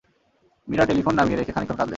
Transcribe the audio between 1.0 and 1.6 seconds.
নামিয়ে রেখে